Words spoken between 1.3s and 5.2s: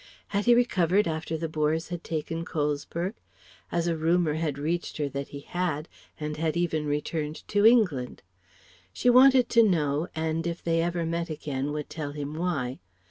the Boers had taken Colesberg? As a rumour had reached her